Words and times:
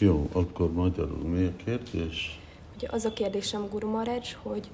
Jó, 0.00 0.28
akkor 0.32 0.72
magyarul 0.72 1.28
mi 1.28 1.44
a 1.44 1.52
kérdés? 1.64 2.40
Ugye 2.76 2.88
az 2.90 3.04
a 3.04 3.12
kérdésem, 3.12 3.68
Guru 3.70 3.88
Maharaj, 3.90 4.20
hogy 4.42 4.70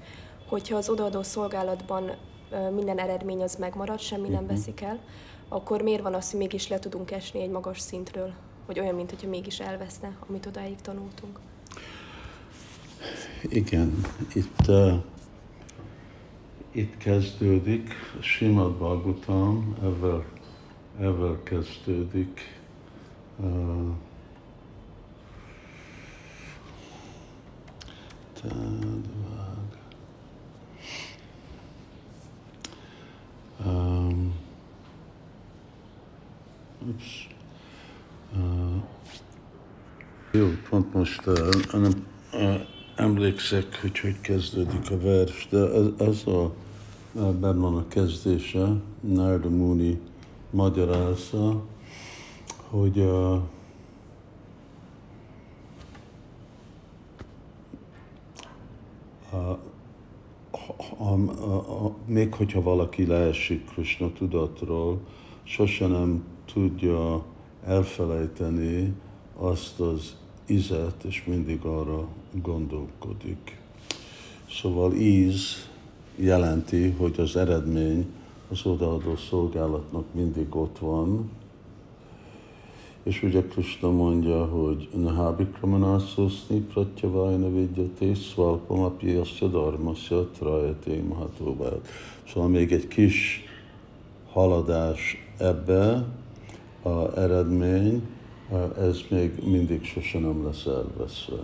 hogyha 0.49 0.77
az 0.77 0.89
odaadó 0.89 1.23
szolgálatban 1.23 2.11
minden 2.75 2.99
eredmény 2.99 3.43
az 3.43 3.57
megmarad, 3.57 4.01
semmi 4.01 4.29
nem 4.29 4.43
Mhm. 4.45 4.53
veszik 4.53 4.81
el, 4.81 5.01
akkor 5.49 5.83
miért 5.83 6.03
van 6.03 6.15
az, 6.15 6.31
hogy 6.31 6.41
mégis 6.41 6.69
le 6.69 6.79
tudunk 6.79 7.11
esni 7.11 7.41
egy 7.43 7.51
magas 7.51 7.81
szintről? 7.81 8.33
Hogy 8.67 8.81
olyan, 8.81 8.95
mintha 8.95 9.29
mégis 9.29 9.61
elveszne, 9.61 10.17
amit 10.29 10.47
odáig 10.47 10.81
tanultunk. 10.81 11.39
Igen, 13.43 14.01
itt, 14.35 14.69
uh, 14.69 14.93
itt 16.71 16.97
kezdődik, 16.97 17.91
Simad 18.21 18.73
Bhagavatam, 18.73 19.77
ezzel, 19.83 20.25
ezzel 20.99 21.41
kezdődik. 21.43 22.56
Tadvág. 28.41 29.79
Um, 33.65 34.35
ups. 36.89 37.29
Uh, 38.37 38.83
jó, 40.33 40.47
pont 40.69 40.93
most 40.93 41.27
uh, 41.27 41.73
nem, 41.73 42.07
uh, 42.33 42.61
emlékszek, 42.97 43.79
hogy 43.81 43.99
hogy 43.99 44.21
kezdődik 44.21 44.91
a 44.91 44.99
vers, 44.99 45.49
de 45.51 45.59
az, 45.59 45.93
az 45.99 46.27
a, 46.27 46.55
benn 47.15 47.61
van 47.61 47.77
a 47.77 47.89
kezdése, 47.89 48.73
Narda 49.01 49.49
Muni 49.49 50.01
magyarázza, 50.51 51.65
hogy 52.71 52.99
uh, 52.99 53.43
a, 59.37 59.59
a, 60.99 61.56
még 62.07 62.35
hogyha 62.35 62.63
valaki 62.63 63.07
leesik 63.07 63.65
Krishna 63.65 64.13
tudatról, 64.13 65.01
sose 65.43 65.87
nem 65.87 66.25
tudja 66.53 67.25
elfelejteni 67.65 68.93
azt 69.37 69.81
az 69.81 70.17
ízet, 70.47 71.05
és 71.05 71.25
mindig 71.25 71.65
arra 71.65 72.09
gondolkodik. 72.43 73.61
Szóval 74.51 74.95
íz 74.95 75.69
jelenti, 76.17 76.91
hogy 76.91 77.21
az 77.21 77.37
eredmény 77.37 78.07
az 78.51 78.67
odaadó 78.67 79.17
szolgálatnak 79.17 80.05
mindig 80.15 80.57
ott 80.57 80.79
van, 80.79 81.31
és 83.07 83.23
ugye 83.23 83.43
Krishna 83.43 83.91
mondja, 83.91 84.45
hogy 84.45 84.89
Nahabi 84.95 85.47
Kramanaszoszni 85.47 86.61
Pratyavajna 86.61 87.51
Vidyate 87.51 88.15
Szvalpam 88.15 88.81
Apjasya 88.81 89.47
Dharmasya 89.47 90.29
Trajate 90.39 91.03
Mahatóbát. 91.09 91.89
Szóval 92.29 92.49
még 92.49 92.73
egy 92.73 92.89
kis 92.89 93.45
haladás 94.33 95.17
ebbe, 95.39 96.07
a 96.83 97.19
eredmény, 97.19 98.03
ez 98.79 99.01
még 99.11 99.43
mindig 99.45 99.85
sose 99.85 100.19
nem 100.19 100.45
lesz 100.45 100.67
elveszve. 100.67 101.39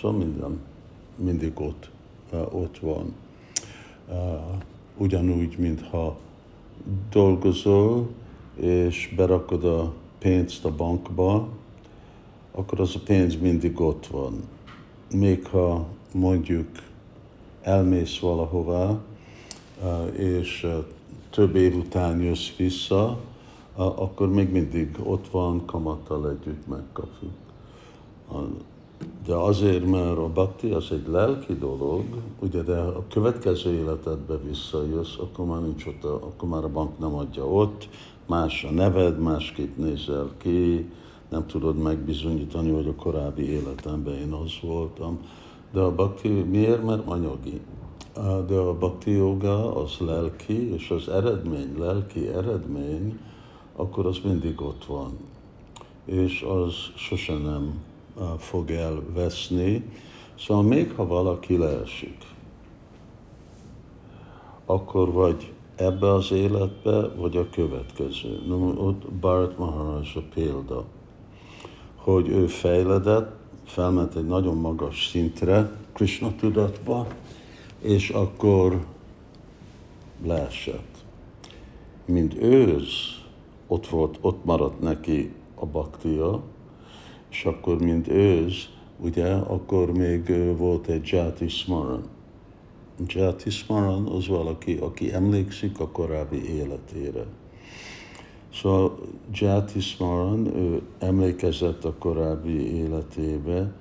Szóval 0.00 0.18
minden, 0.18 0.60
mindig 1.16 1.60
ott, 1.60 1.90
ott 2.52 2.78
van. 2.78 3.14
Ugyanúgy, 4.96 5.58
mintha 5.58 6.18
dolgozol, 7.10 8.08
és 8.56 9.12
berakod 9.16 9.64
a 9.64 9.92
pénzt 10.20 10.64
a 10.64 10.74
bankba, 10.76 11.48
akkor 12.52 12.80
az 12.80 12.94
a 12.94 13.00
pénz 13.04 13.36
mindig 13.36 13.80
ott 13.80 14.06
van. 14.06 14.42
Még 15.12 15.46
ha 15.46 15.86
mondjuk 16.12 16.68
elmész 17.62 18.18
valahová, 18.18 18.98
és 20.12 20.66
több 21.30 21.54
év 21.54 21.76
után 21.76 22.20
jössz 22.20 22.56
vissza, 22.56 23.18
akkor 23.74 24.30
még 24.30 24.50
mindig 24.50 24.96
ott 25.02 25.28
van, 25.28 25.64
kamattal 25.64 26.30
együtt 26.30 26.66
megkapjuk. 26.66 27.32
De 29.26 29.34
azért, 29.34 29.86
mert 29.86 30.16
a 30.16 30.28
bakti 30.28 30.70
az 30.70 30.88
egy 30.90 31.06
lelki 31.08 31.54
dolog, 31.54 32.04
ugye, 32.40 32.62
de 32.62 32.78
a 32.78 33.04
következő 33.08 33.72
életedbe 33.72 34.36
visszajössz, 34.36 35.18
akkor 35.18 35.46
már 35.46 35.60
nincs 35.60 35.86
ott, 35.86 36.04
akkor 36.04 36.48
már 36.48 36.64
a 36.64 36.68
bank 36.68 36.98
nem 36.98 37.14
adja 37.14 37.46
ott, 37.46 37.88
más 38.30 38.64
a 38.64 38.70
neved, 38.70 39.18
másképp 39.18 39.76
nézel 39.76 40.30
ki, 40.38 40.90
nem 41.28 41.46
tudod 41.46 41.76
megbizonyítani, 41.76 42.70
hogy 42.70 42.86
a 42.86 42.94
korábbi 42.94 43.50
életemben 43.50 44.14
én 44.14 44.32
az 44.32 44.52
voltam. 44.62 45.18
De 45.72 45.80
a 45.80 45.94
bakti 45.94 46.28
miért? 46.28 46.84
Mert 46.84 47.06
anyagi. 47.06 47.60
De 48.46 48.54
a 48.54 48.78
bakti 48.78 49.10
joga 49.10 49.76
az 49.76 49.96
lelki, 49.98 50.72
és 50.72 50.90
az 50.90 51.08
eredmény, 51.08 51.78
lelki 51.78 52.28
eredmény, 52.28 53.18
akkor 53.76 54.06
az 54.06 54.18
mindig 54.24 54.60
ott 54.60 54.84
van. 54.84 55.18
És 56.04 56.42
az 56.42 56.74
sose 56.94 57.38
nem 57.38 57.82
fog 58.38 58.70
elveszni. 58.70 59.90
Szóval 60.38 60.62
még 60.62 60.92
ha 60.92 61.06
valaki 61.06 61.56
leesik, 61.56 62.26
akkor 64.66 65.12
vagy 65.12 65.52
ebbe 65.80 66.12
az 66.12 66.32
életbe, 66.32 67.08
vagy 67.08 67.36
a 67.36 67.50
következő. 67.50 68.42
Na, 68.46 68.56
ott 68.56 69.12
Bharat 69.12 69.58
Maharaj 69.58 70.08
a 70.14 70.20
példa, 70.34 70.84
hogy 71.96 72.28
ő 72.28 72.46
fejledett, 72.46 73.32
felment 73.64 74.14
egy 74.14 74.26
nagyon 74.26 74.56
magas 74.56 75.08
szintre, 75.08 75.70
Krishna 75.92 76.34
tudatba, 76.36 77.06
és 77.80 78.10
akkor 78.10 78.84
leesett. 80.24 81.04
Mint 82.04 82.34
őz, 82.34 82.88
ott 83.66 83.86
volt, 83.86 84.18
ott 84.20 84.44
maradt 84.44 84.80
neki 84.80 85.32
a 85.54 85.66
baktia, 85.66 86.42
és 87.30 87.44
akkor, 87.44 87.78
mint 87.78 88.08
őz, 88.08 88.68
ugye, 89.00 89.32
akkor 89.32 89.92
még 89.92 90.56
volt 90.56 90.86
egy 90.86 91.06
Jati 91.06 91.48
Smaran. 91.48 92.02
Jati 93.06 93.50
Smaran 93.50 94.06
az 94.06 94.26
valaki, 94.26 94.76
aki 94.76 95.12
emlékszik 95.12 95.80
a 95.80 95.88
korábbi 95.88 96.54
életére. 96.54 97.24
Szóval 98.54 98.98
Jati 99.32 99.80
Smaran, 99.80 100.56
ő 100.56 100.82
emlékezett 100.98 101.84
a 101.84 101.94
korábbi 101.98 102.76
életébe, 102.76 103.72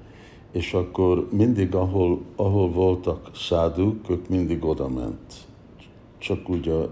és 0.51 0.73
akkor 0.73 1.27
mindig, 1.31 1.75
ahol, 1.75 2.21
ahol 2.35 2.69
voltak 2.71 3.29
száduk, 3.35 4.09
ők 4.09 4.29
mindig 4.29 4.65
oda 4.65 4.87
ment. 4.87 5.33
Csak 6.17 6.49
úgy 6.49 6.67
a 6.67 6.91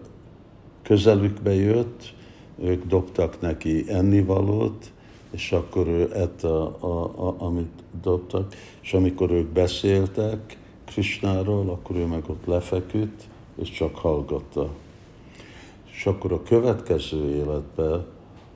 közelükbe 0.81 1.53
jött, 1.53 2.13
ők 2.59 2.85
dobtak 2.85 3.41
neki 3.41 3.83
ennivalót, 3.87 4.91
és 5.31 5.51
akkor 5.51 5.87
ő 5.87 6.09
ette, 6.13 6.47
a, 6.47 6.77
a, 6.79 7.27
a, 7.27 7.35
amit 7.37 7.83
dobtak, 8.01 8.55
és 8.81 8.93
amikor 8.93 9.31
ők 9.31 9.47
beszéltek 9.47 10.57
Krishnáról, 10.87 11.69
akkor 11.69 11.95
ő 11.95 12.05
meg 12.05 12.23
ott 12.29 12.45
lefeküdt, 12.45 13.23
és 13.61 13.71
csak 13.71 13.95
hallgatta. 13.95 14.69
És 15.91 16.05
akkor 16.05 16.31
a 16.31 16.43
következő 16.43 17.29
életben, 17.29 18.05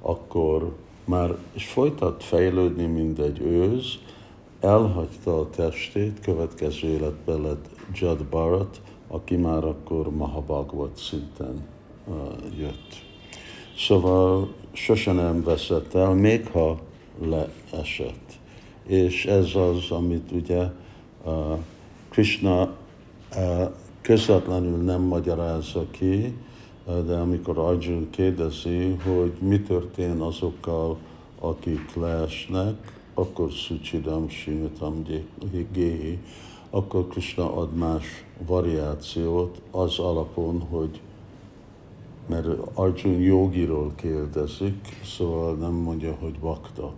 akkor 0.01 0.75
már, 1.05 1.35
és 1.53 1.67
folytat 1.67 2.23
fejlődni, 2.23 2.85
mint 2.85 3.19
egy 3.19 3.39
őz, 3.39 3.99
elhagyta 4.59 5.39
a 5.39 5.49
testét, 5.49 6.19
következő 6.19 6.87
életben 6.87 7.41
lett 7.41 7.69
Jad 7.93 8.23
Bharat, 8.23 8.81
aki 9.07 9.35
már 9.35 9.63
akkor 9.63 10.11
Mahabhagavad 10.11 10.95
szinten 10.95 11.67
uh, 12.07 12.15
jött. 12.59 13.03
Szóval 13.77 14.53
sose 14.71 15.11
nem 15.11 15.43
veszett 15.43 15.93
el, 15.93 16.13
még 16.13 16.47
ha 16.47 16.79
leesett. 17.21 18.39
És 18.85 19.25
ez 19.25 19.55
az, 19.55 19.91
amit 19.91 20.31
ugye 20.31 20.63
uh, 21.23 21.57
Krishna 22.11 22.61
uh, 22.61 23.71
közvetlenül 24.01 24.77
nem 24.77 25.01
magyarázza 25.01 25.85
ki, 25.91 26.33
uh, 26.85 27.05
de 27.05 27.15
amikor 27.15 27.57
Arjun 27.57 28.09
kérdezi, 28.09 28.87
hogy 28.87 29.31
mi 29.39 29.61
történ 29.61 30.19
azokkal, 30.19 30.97
akik 31.39 31.95
leesnek, 31.95 32.99
akkor 33.13 33.51
Suchidam 33.51 34.29
Simitam 34.29 35.03
Géhi, 35.73 36.19
akkor 36.69 37.07
Krishna 37.07 37.55
ad 37.55 37.73
más 37.73 38.05
variációt 38.45 39.61
az 39.71 39.99
alapon, 39.99 40.59
hogy 40.69 41.01
mert 42.27 42.47
Arjun 42.73 43.19
jogiról 43.19 43.91
kérdezik, 43.95 44.99
szóval 45.03 45.55
nem 45.55 45.73
mondja, 45.73 46.15
hogy 46.19 46.39
bakta. 46.39 46.93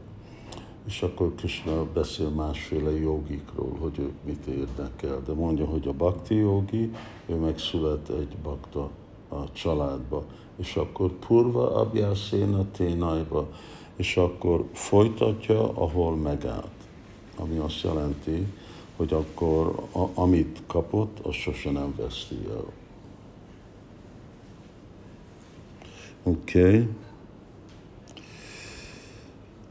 És 0.85 1.01
akkor 1.01 1.35
Krishna 1.35 1.85
beszél 1.93 2.29
másféle 2.29 2.91
jogikról, 2.91 3.77
hogy 3.79 3.99
ők 3.99 4.23
mit 4.23 4.45
érnek 4.45 5.03
el. 5.03 5.21
De 5.25 5.33
mondja, 5.33 5.65
hogy 5.65 5.87
a 5.87 5.93
bakti 5.93 6.35
jogi, 6.35 6.91
ő 7.25 7.35
megszület 7.35 8.09
egy 8.09 8.37
bakta 8.43 8.89
a 9.29 9.51
családba. 9.51 10.23
És 10.55 10.75
akkor 10.75 11.11
purva 11.11 11.75
abjászéna 11.75 12.71
ténajba, 12.71 13.47
és 13.95 14.17
akkor 14.17 14.65
folytatja, 14.71 15.73
ahol 15.73 16.15
megállt. 16.15 16.71
ami 17.37 17.57
azt 17.57 17.81
jelenti, 17.81 18.47
hogy 18.95 19.13
akkor 19.13 19.87
a, 19.91 20.21
amit 20.21 20.61
kapott, 20.67 21.19
az 21.25 21.33
sose 21.33 21.71
nem 21.71 21.93
veszti 21.97 22.37
el. 22.49 22.65
Oké. 26.23 26.67
Okay. 26.67 26.87